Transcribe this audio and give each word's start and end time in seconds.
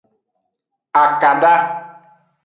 Akada. 1.01 1.53